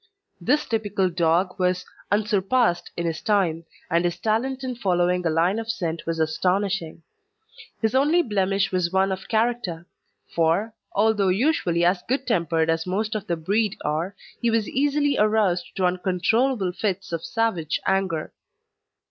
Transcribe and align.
This 0.41 0.65
typical 0.65 1.11
dog 1.11 1.59
was 1.59 1.85
unsurpassed 2.11 2.89
in 2.97 3.05
his 3.05 3.21
time, 3.21 3.65
and 3.87 4.03
his 4.03 4.17
talent 4.17 4.63
in 4.63 4.73
following 4.73 5.23
a 5.23 5.29
line 5.29 5.59
of 5.59 5.69
scent 5.69 6.07
was 6.07 6.19
astonishing. 6.19 7.03
His 7.83 7.93
only 7.93 8.23
blemish 8.23 8.71
was 8.71 8.91
one 8.91 9.11
of 9.11 9.27
character; 9.27 9.85
for, 10.27 10.73
although 10.93 11.27
usually 11.29 11.85
as 11.85 12.01
good 12.01 12.25
tempered 12.25 12.67
as 12.67 12.87
most 12.87 13.13
of 13.13 13.27
the 13.27 13.37
breed 13.37 13.77
are, 13.85 14.15
he 14.41 14.49
was 14.49 14.67
easily 14.67 15.19
aroused 15.19 15.67
to 15.75 15.85
uncontrollable 15.85 16.71
fits 16.71 17.11
of 17.13 17.23
savage 17.23 17.79
anger. 17.85 18.33